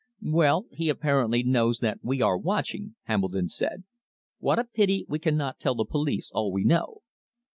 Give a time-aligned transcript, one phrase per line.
[0.33, 3.83] "Well, he apparently knows that we are watching," Hambledon said.
[4.39, 7.01] "What a pity we cannot tell the police all we know."